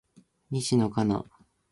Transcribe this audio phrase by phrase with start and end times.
[0.49, 1.23] 西野カナ